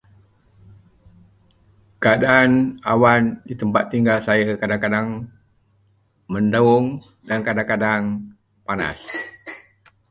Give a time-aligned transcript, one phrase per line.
[2.03, 2.51] Keadaan
[2.93, 5.07] awan di tempat tinggal saya kadang-kadang
[6.31, 6.83] mendung
[7.27, 8.01] dan kadang-kadang
[8.65, 8.97] panas.